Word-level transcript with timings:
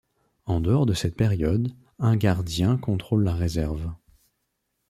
En 0.47 0.61
dehors 0.61 0.87
de 0.87 0.95
cette 0.95 1.15
période, 1.15 1.71
un 1.99 2.15
gardien 2.15 2.75
contrôle 2.75 3.23
la 3.23 3.35
réserve. 3.35 3.91